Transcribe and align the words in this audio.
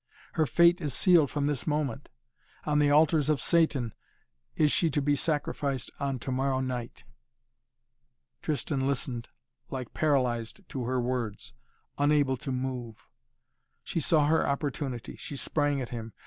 Her 0.33 0.47
fate 0.47 0.81
is 0.81 0.95
sealed 0.95 1.29
from 1.29 1.45
this 1.45 1.67
moment. 1.67 2.09
On 2.65 2.79
the 2.79 2.89
altars 2.89 3.29
of 3.29 3.39
Satan 3.39 3.93
is 4.55 4.71
she 4.71 4.89
to 4.89 4.99
be 4.99 5.15
sacrificed 5.15 5.91
on 5.99 6.17
to 6.17 6.31
morrow 6.31 6.59
night!" 6.59 7.03
Tristan 8.41 8.87
listened 8.87 9.29
like 9.69 9.93
paralyzed 9.93 10.67
to 10.69 10.85
her 10.85 10.99
words, 10.99 11.53
unable 11.99 12.35
to 12.37 12.51
move. 12.51 13.07
She 13.83 13.99
saw 13.99 14.25
her 14.25 14.47
opportunity. 14.49 15.17
She 15.17 15.35
sprang 15.35 15.79
at 15.81 15.89
him. 15.89 16.13